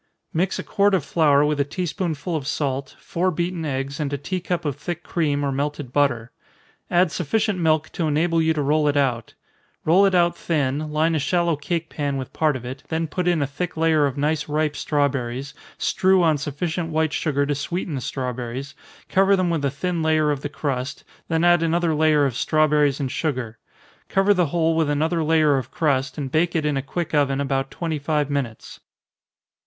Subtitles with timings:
[0.33, 4.11] _Mix a quart of flour with a tea spoonful of salt, four beaten eggs, and
[4.11, 6.31] a tea cup of thick cream, or melted butter.
[6.89, 9.35] Add sufficient milk to enable you to roll it out
[9.85, 13.27] roll it out thin, line a shallow cake pan with part of it, then put
[13.27, 17.93] in a thick layer of nice ripe strawberries, strew on sufficient white sugar to sweeten
[17.93, 18.73] the strawberries,
[19.07, 22.99] cover them with a thin layer of the crust, then add another layer of strawberries
[22.99, 23.59] and sugar
[24.09, 27.39] cover the whole with another layer of crust, and bake it in a quick oven
[27.39, 28.79] about twenty five minutes.